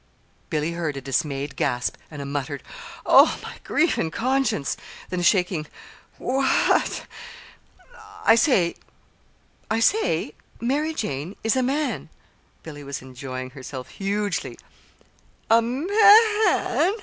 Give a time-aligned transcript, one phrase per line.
[0.49, 2.63] Billy heard a dismayed gasp and a muttered
[3.05, 4.75] "Oh, my grief and conscience!"
[5.11, 5.67] then a shaking
[6.17, 6.43] "Wha
[6.73, 7.05] at?"
[8.23, 8.73] "I say,
[10.59, 12.09] Mary Jane is a man."
[12.63, 14.57] Billy was enjoying herself hugely.
[15.51, 15.87] "A _ma
[16.47, 16.95] an!